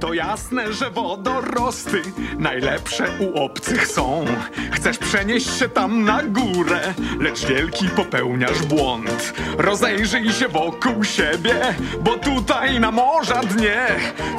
To 0.00 0.12
jasne, 0.14 0.72
że 0.72 0.90
wodorosty 0.90 2.02
najlepsze 2.38 3.04
u 3.20 3.44
obcych 3.44 3.86
są. 3.86 4.24
Chcesz 4.72 4.98
przenieść 4.98 5.58
się 5.58 5.68
tam 5.68 6.04
na 6.04 6.22
górę, 6.22 6.80
lecz 7.20 7.46
wielki 7.46 7.88
popełniasz 7.88 8.62
błąd. 8.62 9.34
Rozejrzyj 9.58 10.32
się 10.32 10.48
wokół 10.48 11.04
siebie, 11.04 11.54
bo 12.00 12.18
tutaj 12.18 12.80
na 12.80 12.90
morza 12.90 13.40
dnie 13.40 13.86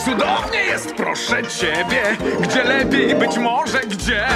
cudownie 0.05 0.59
jest, 0.59 0.95
proszę 0.95 1.43
ciebie. 1.43 2.17
Gdzie 2.41 2.63
lepiej 2.63 3.15
być 3.15 3.37
może 3.37 3.79
gdzie? 3.79 4.27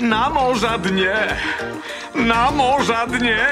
Na 0.00 0.30
morza 0.30 0.78
dnie, 0.78 1.16
na 2.14 2.50
morza 2.50 3.06
dnie. 3.06 3.46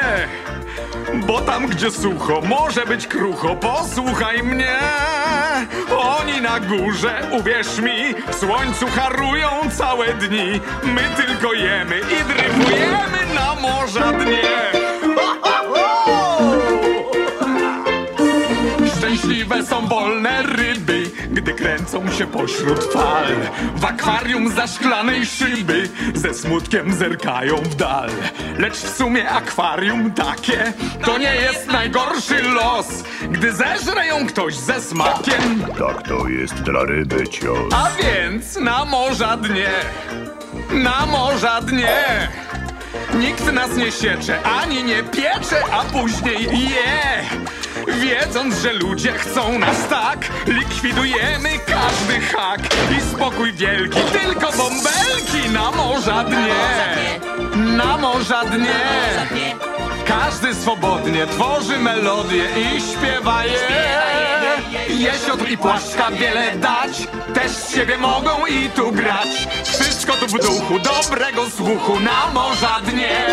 Bo 1.21 1.41
tam, 1.41 1.67
gdzie 1.67 1.91
sucho, 1.91 2.41
może 2.41 2.87
być 2.87 3.07
krucho. 3.07 3.57
Posłuchaj 3.57 4.43
mnie. 4.43 4.77
Oni 5.99 6.41
na 6.41 6.61
górze, 6.61 7.29
uwierz 7.33 7.79
mi, 7.79 8.15
w 8.31 8.35
słońcu 8.35 8.87
harują 8.87 9.49
całe 9.79 10.15
dni. 10.15 10.61
My 10.85 11.03
tylko 11.17 11.53
jemy 11.53 11.99
i 12.01 12.25
dryfujemy 12.35 13.35
na 13.35 13.55
morza 13.55 14.13
dnie. 14.13 14.55
Szczęśliwe 18.99 19.63
są 19.67 19.87
wolne 19.87 20.43
ryby, 20.43 20.74
kręcą 21.55 22.11
się 22.11 22.27
pośród 22.27 22.85
fal. 22.93 23.27
W 23.77 23.85
akwarium 23.85 24.49
za 24.53 24.67
szklanej 24.67 25.27
szyby 25.27 25.89
ze 26.15 26.35
smutkiem 26.35 26.95
zerkają 26.95 27.57
w 27.57 27.75
dal. 27.75 28.11
Lecz 28.59 28.75
w 28.75 28.97
sumie 28.97 29.31
akwarium 29.31 30.13
takie 30.13 30.73
to 31.05 31.19
nie 31.19 31.35
jest 31.35 31.67
najgorszy 31.67 32.43
los, 32.43 32.87
gdy 33.31 33.53
zeżre 33.53 34.07
ją 34.07 34.27
ktoś 34.27 34.55
ze 34.55 34.81
smakiem. 34.81 35.65
Tak 35.79 36.09
to 36.09 36.29
jest 36.29 36.55
dla 36.55 36.85
ryby 36.85 37.29
cios. 37.29 37.75
A 37.75 38.03
więc 38.03 38.57
na 38.57 38.85
morza 38.85 39.37
dnie, 39.37 39.71
na 40.71 41.07
morza 41.07 41.61
dnie. 41.61 42.29
Nikt 43.15 43.53
nas 43.53 43.77
nie 43.77 43.93
siecze, 43.93 44.43
ani 44.43 44.85
nie 44.85 45.03
piecze, 45.03 45.63
a 45.73 45.85
później 45.85 46.43
je. 46.43 47.25
Wiedząc, 47.89 48.55
że 48.59 48.73
ludzie 48.73 49.13
chcą 49.13 49.59
nas 49.59 49.89
tak, 49.89 50.19
likwidujemy 50.47 51.49
każdy 51.67 52.21
hak. 52.21 52.61
I 52.99 53.01
spokój 53.01 53.53
wielki, 53.53 54.01
tylko 54.01 54.53
bąbelki 54.53 55.51
na 55.53 55.71
morza 55.71 56.25
dnie. 56.25 57.21
Na 57.77 57.97
morza 57.97 58.45
dnie. 58.45 58.81
Każdy 60.07 60.55
swobodnie 60.55 61.27
tworzy 61.27 61.79
melodię 61.79 62.45
i 62.57 62.81
śpiewa 62.81 63.45
je. 63.45 63.59
Jesiotr 64.89 65.49
i 65.51 65.59
płaszczka 65.59 66.11
wiele 66.11 66.57
dać, 66.57 67.09
też 67.35 67.53
z 67.53 67.75
siebie 67.75 67.99
mogą 67.99 68.47
i 68.47 68.71
tu 68.71 68.93
grać. 68.93 69.49
Wszystko 69.65 70.13
tu 70.13 70.27
w 70.27 70.33
duchu 70.33 70.79
dobrego 70.79 71.51
słuchu 71.51 72.01
na 72.01 72.33
morza 72.33 72.81
dnie. 72.87 73.27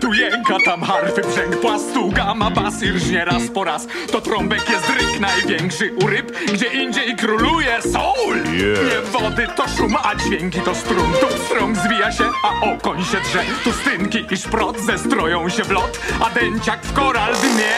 Tu 0.00 0.12
jęka, 0.12 0.56
tam 0.64 0.82
harfy 0.82 1.20
brzęk 1.20 1.56
płastu 1.56 2.10
Gama 2.10 2.50
bas 2.50 2.82
i 2.82 2.90
rżnie 2.92 3.24
raz 3.24 3.42
po 3.54 3.64
raz. 3.64 3.86
To 4.12 4.20
trąbek 4.20 4.70
jest 4.70 4.88
ryk 4.88 5.20
największy 5.20 5.94
u 6.04 6.06
ryb 6.06 6.32
Gdzie 6.52 6.66
indziej 6.66 7.16
króluje 7.16 7.82
soul. 7.82 8.36
Yeah. 8.36 8.78
Nie 8.84 9.00
wody 9.20 9.46
to 9.56 9.68
szum, 9.76 9.96
a 10.04 10.14
dźwięki 10.14 10.60
to 10.60 10.74
strun 10.74 11.12
Tu 11.20 11.44
strąg 11.44 11.76
zwija 11.76 12.12
się, 12.12 12.24
a 12.44 12.66
okoń 12.66 13.04
się 13.04 13.20
drze. 13.20 13.42
Tu 13.64 13.72
stynki 13.72 14.26
i 14.30 14.36
szprot 14.36 14.80
zestroją 14.80 15.48
się 15.48 15.64
w 15.64 15.70
lot 15.70 16.00
A 16.20 16.30
dęciak 16.30 16.82
w 16.82 16.92
koral 16.92 17.34
dnie 17.34 17.74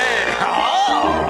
o! 0.46 1.29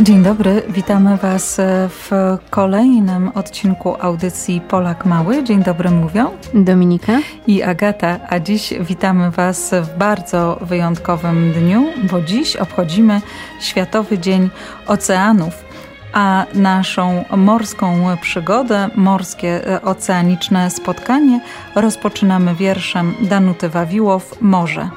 Dzień 0.00 0.22
dobry, 0.22 0.62
witamy 0.68 1.16
Was 1.16 1.60
w 1.88 2.10
kolejnym 2.50 3.28
odcinku 3.34 3.94
audycji 4.00 4.60
Polak 4.60 5.06
Mały. 5.06 5.44
Dzień 5.44 5.62
dobry 5.62 5.90
mówią 5.90 6.30
Dominika. 6.54 7.12
i 7.46 7.62
Agata, 7.62 8.18
a 8.28 8.38
dziś 8.38 8.74
witamy 8.80 9.30
Was 9.30 9.74
w 9.82 9.98
bardzo 9.98 10.58
wyjątkowym 10.60 11.52
dniu, 11.52 11.84
bo 12.10 12.20
dziś 12.20 12.56
obchodzimy 12.56 13.20
Światowy 13.60 14.18
Dzień 14.18 14.50
Oceanów. 14.86 15.64
A 16.12 16.46
naszą 16.54 17.24
morską 17.36 18.16
przygodę, 18.20 18.88
morskie 18.94 19.68
e, 19.68 19.82
oceaniczne 19.82 20.70
spotkanie 20.70 21.40
rozpoczynamy 21.74 22.54
wierszem 22.54 23.14
Danuty 23.20 23.68
Wawiłow 23.68 24.40
Morze. 24.40 24.88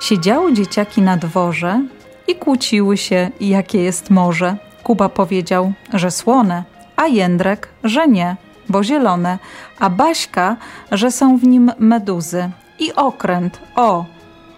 Siedziały 0.00 0.52
dzieciaki 0.52 1.02
na 1.02 1.16
dworze 1.16 1.80
i 2.28 2.34
kłóciły 2.34 2.96
się, 2.96 3.30
jakie 3.40 3.82
jest 3.82 4.10
morze. 4.10 4.56
Kuba 4.82 5.08
powiedział, 5.08 5.72
że 5.94 6.10
słone, 6.10 6.64
a 6.96 7.06
Jędrek, 7.06 7.68
że 7.84 8.08
nie, 8.08 8.36
bo 8.68 8.84
zielone, 8.84 9.38
a 9.78 9.90
Baśka, 9.90 10.56
że 10.92 11.10
są 11.10 11.38
w 11.38 11.42
nim 11.42 11.72
meduzy. 11.78 12.50
I 12.78 12.94
okręt, 12.94 13.60
o, 13.76 14.04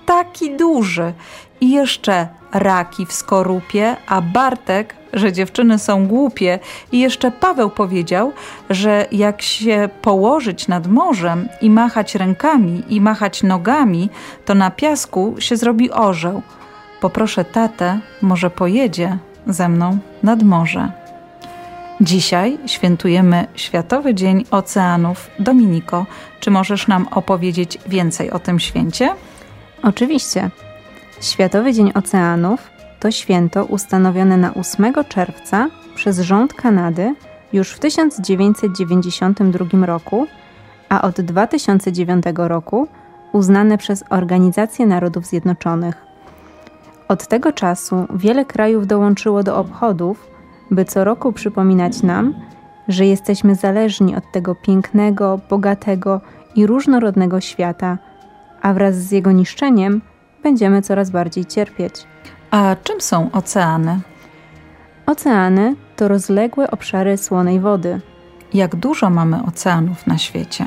taki 0.07 0.57
duży. 0.57 1.13
I 1.61 1.71
jeszcze 1.71 2.29
raki 2.53 3.07
w 3.07 3.13
skorupie, 3.13 3.97
a 4.07 4.21
Bartek, 4.21 4.95
że 5.13 5.33
dziewczyny 5.33 5.79
są 5.79 6.07
głupie. 6.07 6.59
I 6.93 7.01
jeszcze 7.01 7.31
Paweł 7.31 7.71
powiedział, 7.71 8.33
że 8.71 9.07
jak 9.13 9.43
się 9.43 9.89
położyć 10.03 10.69
nad 10.69 10.87
morzem 10.87 11.49
i 11.61 11.71
machać 11.71 12.15
rękami 12.15 12.83
i 12.89 13.01
machać 13.01 13.43
nogami, 13.43 14.11
to 14.45 14.55
na 14.55 14.71
piasku 14.71 15.35
się 15.39 15.57
zrobi 15.57 15.91
orzeł. 15.91 16.43
Poproszę 17.01 17.45
tatę, 17.45 18.01
może 18.23 18.51
pojedzie 18.51 19.19
ze 19.47 19.69
mną 19.69 19.99
nad 20.23 20.43
morze. 20.43 20.93
Dzisiaj 22.01 22.59
świętujemy 22.67 23.47
Światowy 23.55 24.15
Dzień 24.15 24.45
Oceanów. 24.51 25.31
Dominiko, 25.39 26.07
czy 26.41 26.51
możesz 26.51 26.89
nam 26.89 27.09
opowiedzieć 27.09 27.79
więcej 27.87 28.31
o 28.31 28.39
tym 28.39 28.59
święcie? 28.59 29.15
Oczywiście. 29.83 30.51
Światowy 31.21 31.73
Dzień 31.73 31.93
Oceanów 31.95 32.71
to 33.01 33.11
święto 33.11 33.65
ustanowione 33.65 34.37
na 34.37 34.55
8 34.55 34.93
czerwca 35.09 35.69
przez 35.95 36.21
rząd 36.21 36.55
Kanady 36.55 37.15
już 37.53 37.71
w 37.71 37.79
1992 37.79 39.87
roku, 39.87 40.27
a 40.89 41.03
od 41.03 41.21
2009 41.21 42.25
roku 42.37 42.89
uznane 43.33 43.79
przez 43.79 44.05
Organizację 44.11 44.87
Narodów 44.87 45.27
Zjednoczonych. 45.27 46.06
Od 47.09 47.27
tego 47.27 47.53
czasu 47.53 48.07
wiele 48.15 48.45
krajów 48.45 48.87
dołączyło 48.87 49.43
do 49.43 49.57
obchodów, 49.57 50.27
by 50.71 50.85
co 50.85 51.05
roku 51.05 51.33
przypominać 51.33 52.03
nam, 52.03 52.35
że 52.89 53.07
jesteśmy 53.07 53.55
zależni 53.55 54.17
od 54.17 54.33
tego 54.33 54.55
pięknego, 54.55 55.41
bogatego 55.51 56.21
i 56.55 56.67
różnorodnego 56.67 57.41
świata, 57.41 57.99
a 58.63 58.73
wraz 58.73 58.95
z 58.95 59.11
jego 59.13 59.33
niszczeniem 59.33 60.01
będziemy 60.43 60.83
coraz 60.83 61.11
bardziej 61.11 61.45
cierpieć. 61.45 62.07
A 62.51 62.77
czym 62.85 63.01
są 63.01 63.31
oceany? 63.33 64.01
Oceany 65.07 65.77
to 65.97 66.09
rozległe 66.09 66.71
obszary 66.71 67.17
słonej 67.17 67.61
wody. 67.61 68.01
Jak 68.55 68.77
dużo 68.77 69.11
mamy 69.11 69.43
oceanów 69.49 70.07
na 70.07 70.19
świecie? 70.19 70.65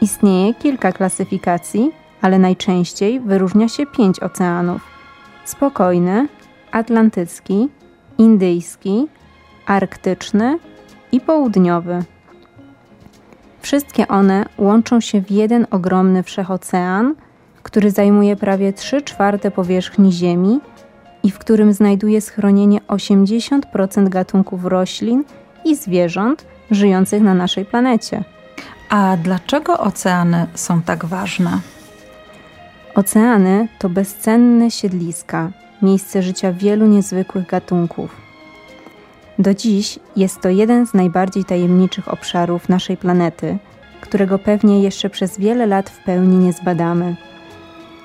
Istnieje 0.00 0.54
kilka 0.54 0.92
klasyfikacji, 0.92 1.92
ale 2.22 2.38
najczęściej 2.38 3.20
wyróżnia 3.20 3.68
się 3.68 3.86
pięć 3.86 4.20
oceanów: 4.20 4.93
spokojny, 5.44 6.28
atlantycki, 6.72 7.68
indyjski, 8.18 9.06
arktyczny 9.66 10.58
i 11.12 11.20
południowy. 11.20 12.04
Wszystkie 13.60 14.08
one 14.08 14.46
łączą 14.58 15.00
się 15.00 15.20
w 15.20 15.30
jeden 15.30 15.66
ogromny 15.70 16.22
wszechocean, 16.22 17.14
który 17.62 17.90
zajmuje 17.90 18.36
prawie 18.36 18.72
3 18.72 19.02
czwarte 19.02 19.50
powierzchni 19.50 20.12
Ziemi 20.12 20.60
i 21.22 21.30
w 21.30 21.38
którym 21.38 21.72
znajduje 21.72 22.20
schronienie 22.20 22.80
80% 22.80 24.08
gatunków 24.08 24.64
roślin 24.64 25.24
i 25.64 25.76
zwierząt 25.76 26.44
żyjących 26.70 27.22
na 27.22 27.34
naszej 27.34 27.64
planecie. 27.64 28.24
A 28.88 29.16
dlaczego 29.22 29.78
oceany 29.78 30.46
są 30.54 30.82
tak 30.82 31.04
ważne? 31.04 31.60
Oceany 32.94 33.68
to 33.78 33.88
bezcenne 33.88 34.70
siedliska, 34.70 35.50
miejsce 35.82 36.22
życia 36.22 36.52
wielu 36.52 36.86
niezwykłych 36.86 37.46
gatunków. 37.46 38.16
Do 39.38 39.54
dziś 39.54 39.98
jest 40.16 40.40
to 40.40 40.48
jeden 40.48 40.86
z 40.86 40.94
najbardziej 40.94 41.44
tajemniczych 41.44 42.12
obszarów 42.12 42.68
naszej 42.68 42.96
planety, 42.96 43.58
którego 44.00 44.38
pewnie 44.38 44.82
jeszcze 44.82 45.10
przez 45.10 45.38
wiele 45.38 45.66
lat 45.66 45.90
w 45.90 46.04
pełni 46.04 46.36
nie 46.36 46.52
zbadamy. 46.52 47.16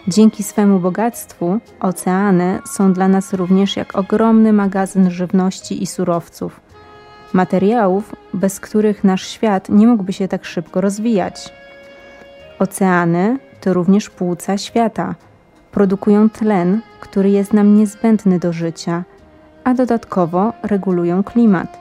Dzięki 0.07 0.43
swemu 0.43 0.79
bogactwu, 0.79 1.59
oceany 1.79 2.59
są 2.65 2.93
dla 2.93 3.07
nas 3.07 3.33
również 3.33 3.77
jak 3.77 3.95
ogromny 3.95 4.53
magazyn 4.53 5.11
żywności 5.11 5.83
i 5.83 5.87
surowców, 5.87 6.61
materiałów, 7.33 8.15
bez 8.33 8.59
których 8.59 9.03
nasz 9.03 9.27
świat 9.27 9.69
nie 9.69 9.87
mógłby 9.87 10.13
się 10.13 10.27
tak 10.27 10.45
szybko 10.45 10.81
rozwijać. 10.81 11.53
Oceany 12.59 13.37
to 13.61 13.73
również 13.73 14.09
płuca 14.09 14.57
świata, 14.57 15.15
produkują 15.71 16.29
tlen, 16.29 16.81
który 16.99 17.29
jest 17.29 17.53
nam 17.53 17.75
niezbędny 17.75 18.39
do 18.39 18.53
życia, 18.53 19.03
a 19.63 19.73
dodatkowo 19.73 20.53
regulują 20.63 21.23
klimat. 21.23 21.79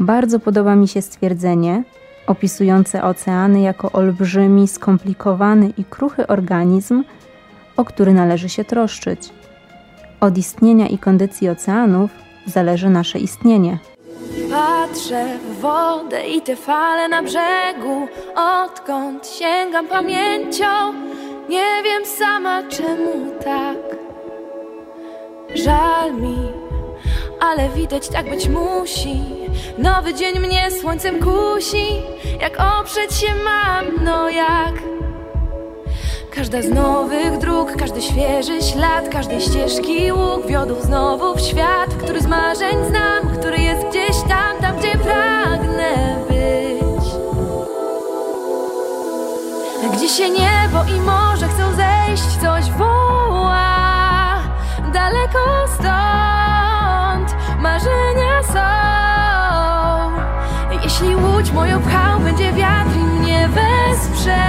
Bardzo 0.00 0.40
podoba 0.40 0.76
mi 0.76 0.88
się 0.88 1.02
stwierdzenie 1.02 1.82
opisujące 2.26 3.04
oceany 3.04 3.60
jako 3.60 3.92
olbrzymi, 3.92 4.68
skomplikowany 4.68 5.72
i 5.78 5.84
kruchy 5.84 6.26
organizm, 6.26 7.04
o 7.76 7.84
który 7.84 8.14
należy 8.14 8.48
się 8.48 8.64
troszczyć. 8.64 9.30
Od 10.20 10.38
istnienia 10.38 10.88
i 10.88 10.98
kondycji 10.98 11.48
oceanów 11.48 12.10
zależy 12.46 12.90
nasze 12.90 13.18
istnienie. 13.18 13.78
Patrzę 14.54 15.38
w 15.38 15.60
wodę 15.60 16.26
i 16.26 16.40
te 16.40 16.56
fale 16.56 17.08
na 17.08 17.22
brzegu, 17.22 18.08
odkąd 18.36 19.26
sięgam 19.26 19.88
pamięcią, 19.88 20.92
nie 21.48 21.82
wiem 21.84 22.06
sama 22.06 22.62
czemu 22.62 23.40
tak. 23.44 23.76
Żal 25.54 26.14
mi, 26.14 26.36
ale 27.40 27.68
widać 27.68 28.08
tak 28.08 28.30
być 28.30 28.48
musi. 28.48 29.20
Nowy 29.78 30.14
dzień 30.14 30.38
mnie 30.38 30.70
słońcem 30.70 31.18
kusi, 31.18 31.86
jak 32.40 32.58
oprzeć 32.80 33.14
się 33.14 33.34
mam, 33.44 34.04
no 34.04 34.30
jak. 34.30 35.03
Każda 36.34 36.62
z 36.62 36.68
nowych 36.68 37.38
dróg, 37.38 37.72
każdy 37.78 38.02
świeży 38.02 38.62
ślad, 38.62 39.08
każdej 39.08 39.40
ścieżki 39.40 40.12
łuk 40.12 40.46
wiodł 40.46 40.80
znowu 40.80 41.34
w 41.34 41.40
świat, 41.40 41.94
który 41.94 42.20
z 42.20 42.26
marzeń 42.26 42.76
znam, 42.88 43.38
który 43.38 43.58
jest 43.58 43.86
gdzieś 43.86 44.16
tam, 44.28 44.58
tam 44.60 44.76
gdzie 44.78 44.98
pragnę 44.98 46.16
być. 46.28 47.04
Gdzie 49.92 50.08
się 50.08 50.30
niebo 50.30 50.84
i 50.96 51.00
morze 51.00 51.48
chcą 51.48 51.74
zejść, 51.76 52.36
coś 52.42 52.70
woła 52.70 53.74
daleko 54.94 55.68
stąd. 55.74 57.36
Marzenia 57.60 58.42
są. 58.52 58.60
Jeśli 60.82 61.16
łódź 61.16 61.52
moją 61.52 61.82
pchał, 61.82 62.20
będzie 62.20 62.52
wiatr 62.52 62.96
i 62.96 63.04
mnie 63.04 63.48
wesprze. 63.48 64.44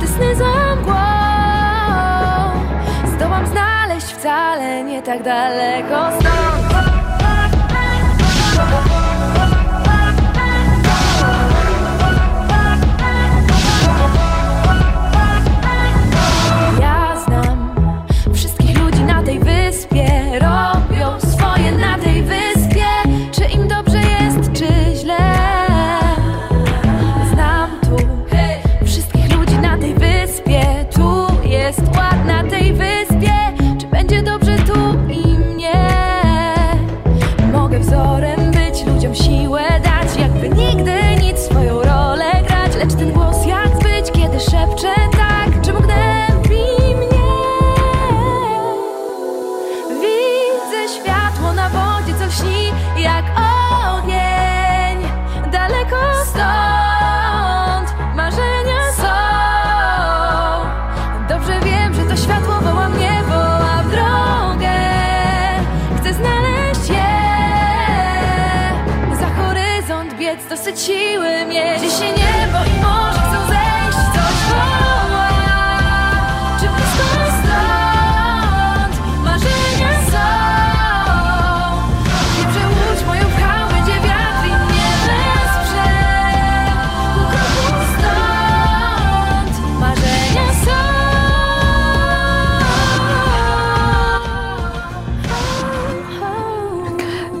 Te 0.00 0.06
sny 0.06 0.36
wcale 4.28 4.84
nie 4.84 5.02
tak 5.02 5.22
daleko 5.22 6.10
stąd. 6.20 6.87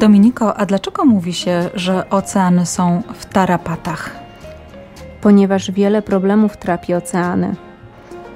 Dominiko, 0.00 0.56
a 0.56 0.66
dlaczego 0.66 1.04
mówi 1.04 1.32
się, 1.32 1.70
że 1.74 2.10
oceany 2.10 2.66
są 2.66 3.02
w 3.14 3.26
tarapatach? 3.26 4.16
Ponieważ 5.20 5.70
wiele 5.70 6.02
problemów 6.02 6.56
trapi 6.56 6.94
oceany. 6.94 7.54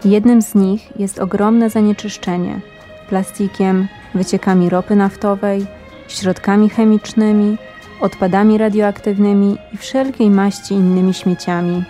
Jednym 0.04 0.42
z 0.42 0.54
nich 0.54 1.00
jest 1.00 1.18
ogromne 1.18 1.70
zanieczyszczenie 1.70 2.60
plastikiem, 3.08 3.88
wyciekami 4.14 4.68
ropy 4.68 4.96
naftowej, 4.96 5.66
środkami 6.08 6.68
chemicznymi, 6.68 7.58
odpadami 8.00 8.58
radioaktywnymi 8.58 9.58
i 9.72 9.76
wszelkiej 9.76 10.30
maści 10.30 10.74
innymi 10.74 11.14
śmieciami. 11.14 11.84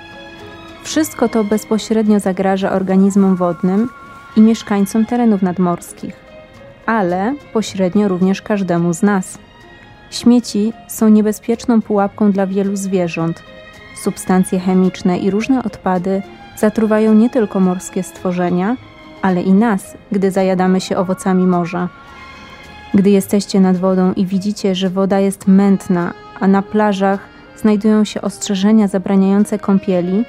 Wszystko 0.82 1.28
to 1.28 1.44
bezpośrednio 1.44 2.20
zagraża 2.20 2.72
organizmom 2.72 3.36
wodnym 3.36 3.88
i 4.36 4.40
mieszkańcom 4.40 5.06
terenów 5.06 5.42
nadmorskich, 5.42 6.16
ale 6.86 7.34
pośrednio 7.52 8.08
również 8.08 8.42
każdemu 8.42 8.94
z 8.94 9.02
nas. 9.02 9.38
Śmieci 10.12 10.73
są 10.88 11.09
niebezpieczną 11.09 11.82
pułapką 11.82 12.32
dla 12.32 12.47
wielu 12.47 12.76
zwierząt. 12.76 13.43
Substancje 14.03 14.61
chemiczne 14.61 15.19
i 15.19 15.31
różne 15.31 15.62
odpady 15.64 16.23
zatruwają 16.56 17.14
nie 17.14 17.31
tylko 17.31 17.61
morskie 17.61 18.03
stworzenia, 18.03 18.76
ale 19.23 19.43
i 19.43 19.53
nas, 19.53 19.97
gdy 20.12 20.31
zajadamy 20.31 20.81
się 20.81 20.97
owocami 20.97 21.47
morza. 21.47 21.88
Gdy 22.94 23.11
jesteście 23.11 23.61
nad 23.61 23.76
wodą 23.76 24.13
i 24.13 24.27
widzicie, 24.27 24.75
że 24.75 24.91
woda 24.91 25.20
jest 25.20 25.46
mętna, 25.46 26.15
a 26.41 26.48
na 26.48 26.63
plażach 26.63 27.20
znajdują 27.56 28.05
się 28.05 28.22
ostrzeżenia 28.22 28.89
zabraniające 28.89 29.58
kąpieli, 29.58 30.25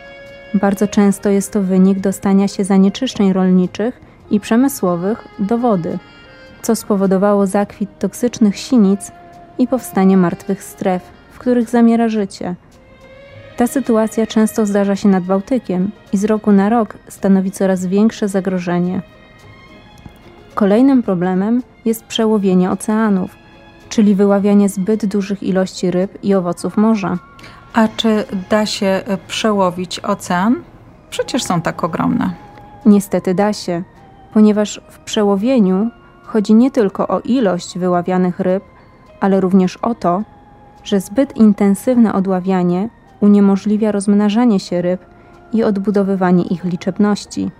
bardzo 0.53 0.87
często 0.87 1.29
jest 1.29 1.51
to 1.51 1.61
wynik 1.61 1.99
dostania 1.99 2.47
się 2.47 2.63
zanieczyszczeń 2.63 3.33
rolniczych 3.33 4.01
i 4.31 4.39
przemysłowych 4.39 5.27
do 5.39 5.57
wody, 5.57 5.99
co 6.61 6.75
spowodowało 6.75 7.47
zakwit 7.47 7.99
toksycznych 7.99 8.57
sinic 8.57 9.11
i 9.57 9.67
powstanie 9.67 10.17
martwych 10.17 10.63
stref, 10.63 11.03
w 11.31 11.39
których 11.39 11.69
zamiera 11.69 12.09
życie. 12.09 12.55
Ta 13.57 13.67
sytuacja 13.67 14.27
często 14.27 14.65
zdarza 14.65 14.95
się 14.95 15.09
nad 15.09 15.23
Bałtykiem 15.23 15.91
i 16.13 16.17
z 16.17 16.25
roku 16.25 16.51
na 16.51 16.69
rok 16.69 16.97
stanowi 17.07 17.51
coraz 17.51 17.85
większe 17.85 18.27
zagrożenie. 18.27 19.01
Kolejnym 20.55 21.03
problemem 21.03 21.63
jest 21.85 22.03
przełowienie 22.03 22.71
oceanów, 22.71 23.35
czyli 23.89 24.15
wyławianie 24.15 24.69
zbyt 24.69 25.05
dużych 25.05 25.43
ilości 25.43 25.91
ryb 25.91 26.23
i 26.23 26.33
owoców 26.33 26.77
morza. 26.77 27.17
A 27.73 27.87
czy 27.87 28.25
da 28.49 28.65
się 28.65 29.01
y, 29.13 29.17
przełowić 29.27 29.99
ocean? 29.99 30.55
Przecież 31.09 31.43
są 31.43 31.61
tak 31.61 31.83
ogromne. 31.83 32.33
Niestety 32.85 33.33
da 33.33 33.53
się, 33.53 33.83
ponieważ 34.33 34.81
w 34.89 34.99
przełowieniu 34.99 35.89
chodzi 36.23 36.53
nie 36.53 36.71
tylko 36.71 37.07
o 37.07 37.19
ilość 37.19 37.77
wyławianych 37.77 38.39
ryb, 38.39 38.63
ale 39.23 39.41
również 39.41 39.77
o 39.77 39.95
to, 39.95 40.23
że 40.83 40.99
zbyt 40.99 41.37
intensywne 41.37 42.13
odławianie 42.13 42.89
uniemożliwia 43.19 43.91
rozmnażanie 43.91 44.59
się 44.59 44.81
ryb 44.81 45.05
i 45.53 45.63
odbudowywanie 45.63 46.43
ich 46.43 46.63
liczebności. 46.63 47.51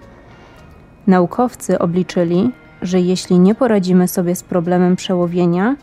Naukowcy 1.08 1.80
obliczyli, 1.80 2.52
że 2.82 3.00
jeśli 3.00 3.40
nie 3.40 3.56
poradzimy 3.56 4.08
sobie 4.08 4.36
z 4.36 4.44
problemem 4.44 4.96
przełowienia, 4.96 5.76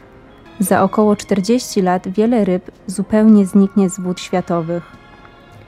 za 0.59 0.83
około 0.83 1.17
40 1.17 1.83
lat 1.83 2.09
wiele 2.09 2.45
ryb 2.45 2.71
zupełnie 2.87 3.47
zniknie 3.47 3.91
z 3.91 4.01
wód 4.01 4.21
światowych. 4.21 4.97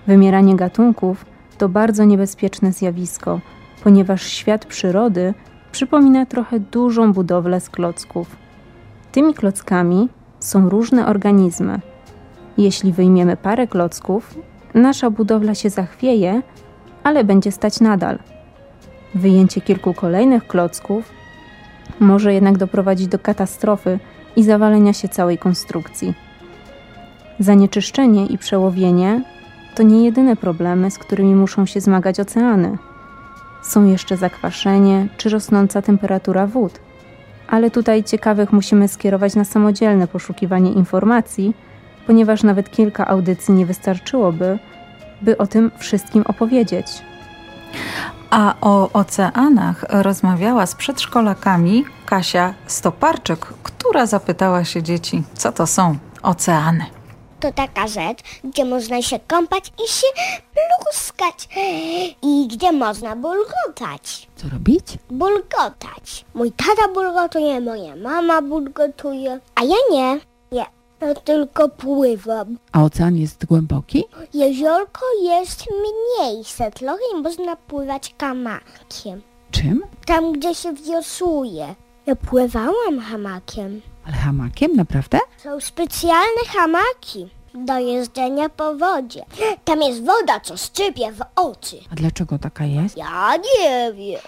Wymieranie 0.07 0.57
gatunków 0.57 1.25
to 1.59 1.69
bardzo 1.69 2.05
niebezpieczne 2.05 2.73
zjawisko, 2.73 3.41
ponieważ 3.85 4.23
świat 4.23 4.67
przyrody 4.67 5.35
przypomina 5.73 6.27
trochę 6.27 6.61
dużą 6.61 7.13
budowlę 7.13 7.61
z 7.61 7.71
klocków. 7.71 8.42
Tymi 9.13 9.35
klockami 9.35 10.09
są 10.41 10.69
różne 10.69 11.07
organizmy. 11.07 11.81
Jeśli 12.59 12.93
wyjmiemy 12.93 13.37
parę 13.37 13.67
klocków, 13.67 14.35
nasza 14.75 15.11
budowla 15.11 15.55
się 15.55 15.71
zachwieje, 15.71 16.43
ale 17.03 17.25
będzie 17.25 17.53
stać 17.53 17.81
nadal. 17.81 18.19
Wyjęcie 19.15 19.61
kilku 19.61 19.95
kolejnych 19.95 20.47
klocków 20.47 21.13
może 22.01 22.35
jednak 22.35 22.59
doprowadzić 22.59 23.07
do 23.07 23.19
katastrofy 23.19 23.99
i 24.37 24.45
zawalenia 24.45 24.93
się 24.93 25.09
całej 25.09 25.39
konstrukcji. 25.39 26.15
Zanieczyszczenie 27.39 28.27
i 28.27 28.39
przełowienie 28.39 29.25
to 29.75 29.83
nie 29.83 30.05
jedyne 30.05 30.37
problemy, 30.37 30.91
z 30.91 30.99
którymi 30.99 31.35
muszą 31.35 31.67
się 31.67 31.81
zmagać 31.81 32.21
oceany. 32.21 32.79
Są 33.63 33.87
jeszcze 33.87 34.17
zakwaszenie 34.17 35.09
czy 35.17 35.29
rosnąca 35.29 35.83
temperatura 35.83 36.47
wód. 36.47 36.81
Ale 37.53 37.71
tutaj 37.71 38.05
ciekawych 38.05 38.53
musimy 38.53 38.89
skierować 38.89 39.35
na 39.35 39.45
samodzielne 39.45 40.09
poszukiwanie 40.09 40.73
informacji, 40.73 41.57
ponieważ 42.07 42.43
nawet 42.43 42.71
kilka 42.71 43.07
audycji 43.07 43.55
nie 43.55 43.67
wystarczyłoby, 43.67 44.59
by 45.23 45.39
o 45.39 45.47
tym 45.47 45.71
wszystkim 45.79 46.23
opowiedzieć. 46.27 46.87
A 48.31 48.55
o 48.61 48.93
oceanach 48.93 49.85
rozmawiała 49.89 50.67
z 50.67 50.75
przedszkolakami 50.75 51.85
Kasia 52.07 52.55
Stoparczyk, 52.67 53.47
która 53.63 54.07
zapytała 54.07 54.65
się 54.65 54.83
dzieci, 54.83 55.23
co 55.35 55.53
to 55.53 55.67
są 55.67 55.97
oceany. 56.23 57.02
To 57.43 57.53
taka 57.53 57.89
rzecz, 57.89 58.19
gdzie 58.45 58.65
można 58.65 59.03
się 59.03 59.19
kąpać 59.29 59.73
i 59.85 59.89
się 59.89 60.07
pluskać. 60.55 61.49
I 62.23 62.49
gdzie 62.49 62.73
można 62.73 63.17
bulgotać. 63.17 64.29
Co 64.37 64.49
robić? 64.49 64.85
Bulgotać. 65.11 66.25
Mój 66.35 66.53
tata 66.53 66.89
bulgotuje, 66.95 67.61
moja 67.61 67.97
mama 67.97 68.43
bulgotuje, 68.43 69.41
a 69.55 69.65
ja 69.65 69.77
nie. 69.91 70.21
Nie, 70.53 70.67
ja 71.01 71.15
tylko 71.15 71.69
pływam. 71.69 72.59
A 72.73 72.83
ocean 72.83 73.17
jest 73.17 73.47
głęboki? 73.47 74.05
Jeziorko 74.35 75.01
jest 75.23 75.65
mniejsze, 75.71 76.71
trochę 76.71 76.99
i 77.15 77.23
można 77.23 77.57
pływać 77.57 78.15
kamakiem. 78.19 79.23
Czym? 79.51 79.83
Tam, 80.07 80.33
gdzie 80.33 80.55
się 80.55 80.73
wiosłuje. 80.75 81.75
Ja 82.07 82.17
pływałam 82.17 83.01
hamakiem. 83.01 83.81
Ale 84.07 84.17
hamakiem, 84.17 84.77
naprawdę? 84.77 85.19
Są 85.39 85.61
specjalne 85.61 86.43
hamaki 86.49 87.29
do 87.55 87.79
jeżdżenia 87.79 88.49
po 88.49 88.75
wodzie. 88.75 89.25
Tam 89.65 89.83
jest 89.83 90.01
woda, 90.05 90.41
co 90.43 90.57
szczypie 90.57 91.13
w 91.13 91.21
oczy. 91.37 91.77
A 91.93 91.95
dlaczego 91.95 92.39
taka 92.39 92.65
jest? 92.65 92.97
Ja 92.97 93.35
nie 93.37 93.93
wiem, 93.93 94.21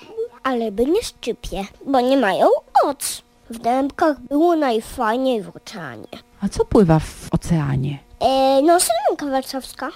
ale 0.42 0.72
by 0.72 0.86
nie 0.86 1.02
szczypie, 1.02 1.64
bo 1.86 2.00
nie 2.00 2.16
mają 2.16 2.46
oczu. 2.84 3.22
W 3.50 3.58
dębkach 3.58 4.20
było 4.20 4.56
najfajniej 4.56 5.42
w 5.42 5.56
oceanie. 5.56 6.08
A 6.40 6.48
co 6.48 6.64
pływa 6.64 6.98
w 6.98 7.28
oceanie? 7.30 7.98
E, 8.20 8.62
no, 8.62 8.78
syrenka 8.80 9.26
warszawska. 9.26 9.90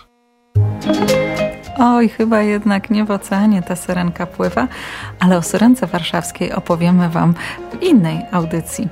Oj, 1.81 2.09
chyba 2.09 2.43
jednak 2.43 2.91
nie 2.91 3.05
w 3.05 3.11
oceanie 3.11 3.63
ta 3.63 3.77
syrenka 3.77 4.27
pływa, 4.27 4.69
ale 5.21 5.37
o 5.37 5.43
syrence 5.43 5.87
warszawskiej 5.87 6.53
opowiemy 6.53 7.09
Wam 7.09 7.35
w 7.73 7.83
innej 7.83 8.21
audycji. 8.33 8.89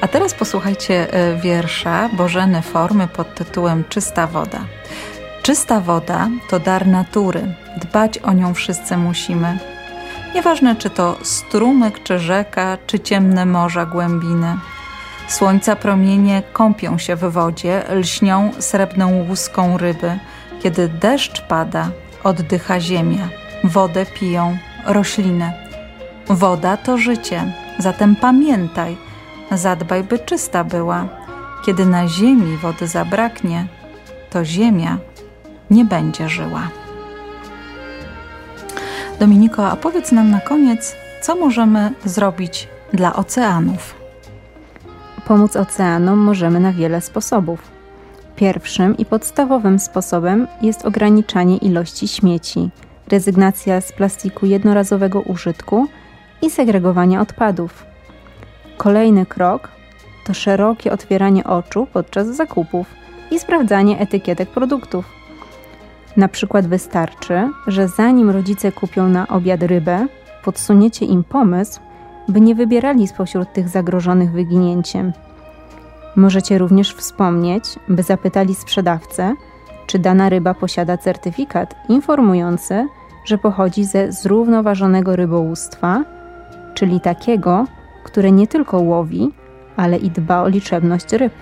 A 0.00 0.08
teraz 0.08 0.34
posłuchajcie 0.34 1.12
e, 1.12 1.36
wiersza 1.36 2.08
Bożeny 2.08 2.62
Formy 2.62 3.08
pod 3.08 3.34
tytułem 3.34 3.84
Czysta 3.88 4.26
woda. 4.26 4.60
Czysta 5.42 5.80
woda 5.80 6.28
to 6.50 6.60
dar 6.60 6.86
natury. 6.86 7.54
Dbać 7.76 8.18
o 8.18 8.32
nią 8.32 8.54
wszyscy 8.54 8.96
musimy. 8.96 9.58
Nieważne, 10.34 10.76
czy 10.76 10.90
to 10.90 11.16
strumyk, 11.22 12.02
czy 12.02 12.18
rzeka, 12.18 12.78
czy 12.86 13.00
ciemne 13.00 13.46
morza 13.46 13.86
głębiny. 13.86 14.56
Słońca 15.28 15.76
promienie 15.76 16.42
kąpią 16.52 16.98
się 16.98 17.16
w 17.16 17.20
wodzie, 17.20 17.82
lśnią 17.90 18.50
srebrną 18.58 19.24
łuską 19.28 19.78
ryby. 19.78 20.18
Kiedy 20.62 20.88
deszcz 20.88 21.42
pada, 21.42 21.90
oddycha 22.26 22.80
ziemia, 22.80 23.28
wodę 23.64 24.06
piją 24.06 24.58
rośliny. 24.86 25.52
Woda 26.28 26.76
to 26.76 26.98
życie, 26.98 27.52
zatem 27.78 28.16
pamiętaj, 28.16 28.96
zadbaj, 29.50 30.04
by 30.04 30.18
czysta 30.18 30.64
była. 30.64 31.08
Kiedy 31.66 31.86
na 31.86 32.08
ziemi 32.08 32.56
wody 32.56 32.86
zabraknie, 32.88 33.66
to 34.30 34.44
ziemia 34.44 34.98
nie 35.70 35.84
będzie 35.84 36.28
żyła. 36.28 36.68
Dominiko, 39.18 39.70
a 39.70 39.76
powiedz 39.76 40.12
nam 40.12 40.30
na 40.30 40.40
koniec, 40.40 40.96
co 41.22 41.36
możemy 41.36 41.92
zrobić 42.04 42.68
dla 42.92 43.16
oceanów? 43.16 43.94
Pomóc 45.26 45.56
oceanom 45.56 46.18
możemy 46.18 46.60
na 46.60 46.72
wiele 46.72 47.00
sposobów. 47.00 47.75
Pierwszym 48.36 48.96
i 48.96 49.04
podstawowym 49.04 49.78
sposobem 49.78 50.46
jest 50.62 50.84
ograniczanie 50.84 51.56
ilości 51.56 52.08
śmieci, 52.08 52.70
rezygnacja 53.08 53.80
z 53.80 53.92
plastiku 53.92 54.46
jednorazowego 54.46 55.20
użytku 55.20 55.86
i 56.42 56.50
segregowanie 56.50 57.20
odpadów. 57.20 57.86
Kolejny 58.76 59.26
krok 59.26 59.68
to 60.26 60.34
szerokie 60.34 60.92
otwieranie 60.92 61.44
oczu 61.44 61.86
podczas 61.92 62.26
zakupów 62.26 62.86
i 63.30 63.38
sprawdzanie 63.38 63.98
etykietek 63.98 64.50
produktów. 64.50 65.12
Na 66.16 66.28
przykład 66.28 66.66
wystarczy, 66.66 67.50
że 67.66 67.88
zanim 67.88 68.30
rodzice 68.30 68.72
kupią 68.72 69.08
na 69.08 69.28
obiad 69.28 69.62
rybę, 69.62 70.06
podsuniecie 70.44 71.06
im 71.06 71.24
pomysł, 71.24 71.80
by 72.28 72.40
nie 72.40 72.54
wybierali 72.54 73.08
spośród 73.08 73.52
tych 73.52 73.68
zagrożonych 73.68 74.32
wyginięciem. 74.32 75.12
Możecie 76.16 76.58
również 76.58 76.94
wspomnieć, 76.94 77.64
by 77.88 78.02
zapytali 78.02 78.54
sprzedawcę, 78.54 79.34
czy 79.86 79.98
dana 79.98 80.28
ryba 80.28 80.54
posiada 80.54 80.96
certyfikat 80.96 81.74
informujący, 81.88 82.88
że 83.24 83.38
pochodzi 83.38 83.84
ze 83.84 84.12
zrównoważonego 84.12 85.16
rybołówstwa, 85.16 86.04
czyli 86.74 87.00
takiego, 87.00 87.64
które 88.04 88.32
nie 88.32 88.46
tylko 88.46 88.78
łowi, 88.78 89.30
ale 89.76 89.96
i 89.96 90.10
dba 90.10 90.42
o 90.42 90.48
liczebność 90.48 91.12
ryb. 91.12 91.32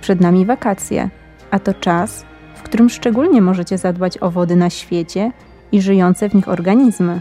Przed 0.00 0.20
nami 0.20 0.46
wakacje, 0.46 1.10
a 1.50 1.58
to 1.58 1.74
czas, 1.74 2.26
w 2.54 2.62
którym 2.62 2.90
szczególnie 2.90 3.42
możecie 3.42 3.78
zadbać 3.78 4.18
o 4.18 4.30
wody 4.30 4.56
na 4.56 4.70
świecie 4.70 5.32
i 5.72 5.82
żyjące 5.82 6.28
w 6.28 6.34
nich 6.34 6.48
organizmy. 6.48 7.20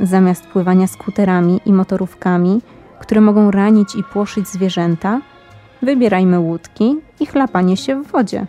Zamiast 0.00 0.46
pływania 0.46 0.86
skuterami 0.86 1.60
i 1.66 1.72
motorówkami, 1.72 2.62
które 3.00 3.20
mogą 3.20 3.50
ranić 3.50 3.94
i 3.94 4.04
płoszyć 4.04 4.48
zwierzęta, 4.48 5.20
wybierajmy 5.84 6.40
łódki 6.40 6.96
i 7.20 7.26
chlapanie 7.26 7.76
się 7.76 8.02
w 8.02 8.06
wodzie. 8.06 8.46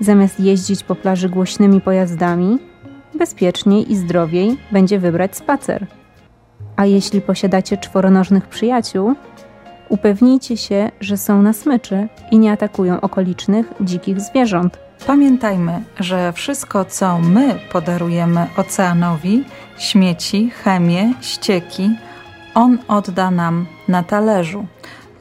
Zamiast 0.00 0.40
jeździć 0.40 0.82
po 0.82 0.94
plaży 0.94 1.28
głośnymi 1.28 1.80
pojazdami, 1.80 2.58
bezpieczniej 3.18 3.92
i 3.92 3.96
zdrowiej 3.96 4.56
będzie 4.72 4.98
wybrać 4.98 5.36
spacer. 5.36 5.86
A 6.76 6.86
jeśli 6.86 7.20
posiadacie 7.20 7.76
czworonożnych 7.76 8.46
przyjaciół, 8.46 9.14
upewnijcie 9.88 10.56
się, 10.56 10.90
że 11.00 11.16
są 11.16 11.42
na 11.42 11.52
smyczy 11.52 12.08
i 12.30 12.38
nie 12.38 12.52
atakują 12.52 13.00
okolicznych 13.00 13.72
dzikich 13.80 14.20
zwierząt. 14.20 14.78
Pamiętajmy, 15.06 15.82
że 16.00 16.32
wszystko, 16.32 16.84
co 16.84 17.18
my 17.18 17.58
podarujemy 17.72 18.46
oceanowi 18.56 19.44
śmieci, 19.78 20.50
chemię, 20.50 21.12
ścieki 21.20 21.90
on 22.54 22.78
odda 22.88 23.30
nam 23.30 23.66
na 23.88 24.02
talerzu. 24.02 24.66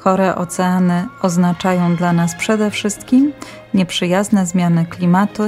Chore 0.04 0.36
oceany 0.36 1.08
oznaczają 1.22 1.96
dla 1.96 2.14
nas 2.14 2.36
przede 2.36 2.72
wszystkim 2.72 3.34
nieprzyjazne 3.74 4.46
zmiany 4.46 4.86
klimatu 4.86 5.44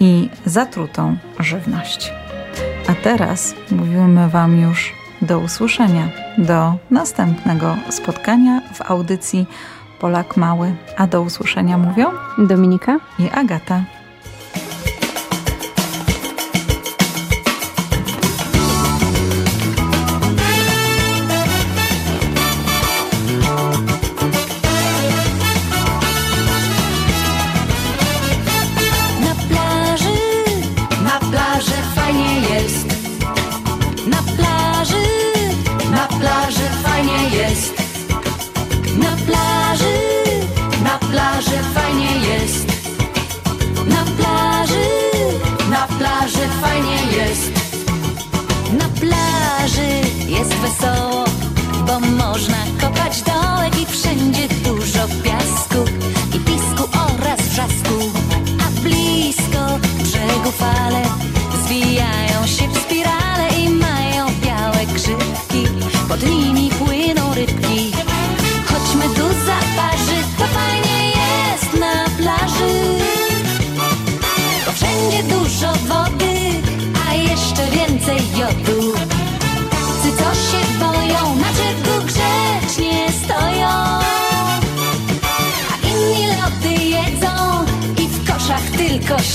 i 0.00 0.28
zatrutą 0.46 1.16
żywność. 1.38 2.12
A 2.88 2.94
teraz 2.94 3.54
mówimy 3.70 4.28
Wam 4.28 4.60
już 4.60 4.92
do 5.22 5.38
usłyszenia, 5.38 6.08
do 6.38 6.74
następnego 6.90 7.76
spotkania 7.90 8.60
w 8.74 8.90
audycji 8.90 9.46
Polak 10.00 10.36
Mały. 10.36 10.74
A 10.96 11.06
do 11.06 11.22
usłyszenia 11.22 11.78
mówią 11.78 12.10
Dominika 12.38 12.98
i 13.18 13.30
Agata. 13.30 13.95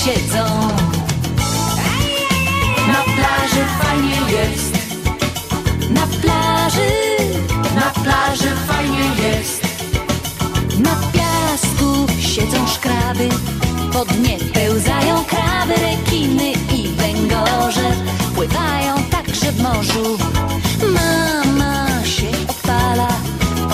Siedzą. 0.04 0.44
Na 2.88 3.02
plaży 3.16 3.64
fajnie 3.80 4.18
jest. 4.32 4.72
Na 5.90 6.06
plaży, 6.06 6.90
na 7.74 8.02
plaży 8.02 8.50
fajnie 8.66 9.06
jest. 9.22 9.62
Na 10.78 10.94
piasku 11.12 12.06
siedzą 12.20 12.66
szkraby, 12.68 13.28
po 13.92 14.04
dnie 14.04 14.38
pełzają 14.54 15.24
kraby, 15.24 15.74
rekiny 15.80 16.52
i 16.52 16.88
węgorze. 16.88 17.90
Pływają 18.34 19.02
także 19.10 19.52
w 19.52 19.62
morzu. 19.62 20.18
Mama 20.94 22.04
się 22.04 22.28
odpala, 22.50 23.08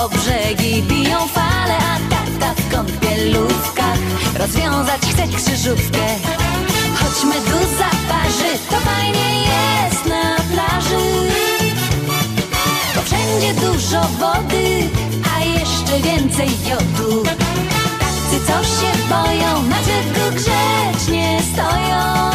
o 0.00 0.08
brzegi 0.08 0.82
biją 0.82 1.26
fale, 1.26 1.47
rozwiązać 4.38 5.00
chcę 5.00 5.28
krzyżówkę. 5.28 6.06
Choć 6.94 7.24
meduza 7.24 7.90
parzy, 8.08 8.58
to 8.70 8.76
fajnie 8.76 9.44
jest 9.44 10.06
na 10.06 10.36
plaży. 10.36 11.04
Bo 12.94 13.02
wszędzie 13.02 13.54
dużo 13.54 14.00
wody, 14.00 14.88
a 15.36 15.44
jeszcze 15.44 16.00
więcej 16.00 16.48
jodu. 16.68 17.22
Tacy, 17.98 18.46
co 18.46 18.64
się 18.64 19.08
boją, 19.08 19.62
na 19.62 19.76
brzegu 19.76 20.36
grzecznie 20.36 21.38
stoją. 21.52 22.30